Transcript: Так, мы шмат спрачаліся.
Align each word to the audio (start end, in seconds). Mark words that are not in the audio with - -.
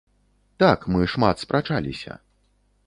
Так, 0.63 0.87
мы 0.95 1.01
шмат 1.13 1.45
спрачаліся. 1.47 2.21